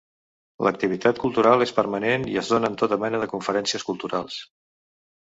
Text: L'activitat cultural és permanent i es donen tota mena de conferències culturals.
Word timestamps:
L'activitat 0.67 1.19
cultural 1.25 1.65
és 1.65 1.73
permanent 1.79 2.25
i 2.31 2.37
es 2.43 2.49
donen 2.53 2.79
tota 2.83 2.99
mena 3.05 3.21
de 3.25 3.29
conferències 3.35 3.87
culturals. 3.91 4.39